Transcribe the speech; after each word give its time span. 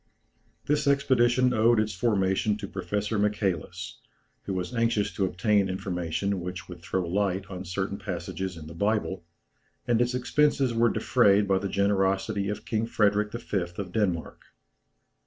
This 0.65 0.87
expedition 0.87 1.53
owed 1.53 1.79
its 1.79 1.93
formation 1.93 2.57
to 2.57 2.67
Professor 2.67 3.19
Michälis, 3.19 3.97
who 4.45 4.55
was 4.55 4.73
anxious 4.73 5.13
to 5.13 5.25
obtain 5.25 5.69
information 5.69 6.39
which 6.39 6.67
would 6.67 6.81
throw 6.81 7.07
light 7.07 7.45
on 7.51 7.65
certain 7.65 7.99
passages 7.99 8.57
in 8.57 8.65
the 8.65 8.73
Bible, 8.73 9.23
and 9.87 10.01
its 10.01 10.15
expenses 10.15 10.73
were 10.73 10.89
defrayed 10.89 11.47
by 11.47 11.59
the 11.59 11.69
generosity 11.69 12.49
of 12.49 12.65
King 12.65 12.87
Frederick 12.87 13.31
V. 13.31 13.57
of 13.77 13.91
Denmark. 13.91 14.41